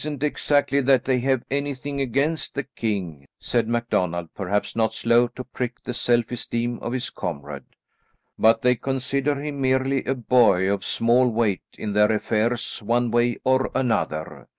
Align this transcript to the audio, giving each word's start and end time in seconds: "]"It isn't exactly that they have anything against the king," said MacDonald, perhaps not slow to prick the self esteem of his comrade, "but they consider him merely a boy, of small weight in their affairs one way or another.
"]"It 0.01 0.05
isn't 0.05 0.23
exactly 0.23 0.81
that 0.81 1.05
they 1.05 1.19
have 1.19 1.43
anything 1.51 2.01
against 2.01 2.55
the 2.55 2.63
king," 2.63 3.27
said 3.39 3.67
MacDonald, 3.67 4.33
perhaps 4.33 4.75
not 4.75 4.95
slow 4.95 5.27
to 5.27 5.43
prick 5.43 5.83
the 5.83 5.93
self 5.93 6.31
esteem 6.31 6.79
of 6.79 6.91
his 6.91 7.11
comrade, 7.11 7.65
"but 8.35 8.63
they 8.63 8.75
consider 8.75 9.35
him 9.39 9.61
merely 9.61 10.03
a 10.05 10.15
boy, 10.15 10.67
of 10.73 10.83
small 10.83 11.29
weight 11.29 11.61
in 11.77 11.93
their 11.93 12.11
affairs 12.11 12.79
one 12.81 13.11
way 13.11 13.37
or 13.43 13.69
another. 13.75 14.47